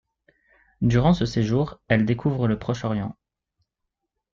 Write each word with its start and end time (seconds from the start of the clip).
Durant 0.81 1.13
ce 1.13 1.25
séjour, 1.27 1.79
elle 1.87 2.05
découvre 2.07 2.47
le 2.47 2.57
Proche-Orient. 2.57 3.15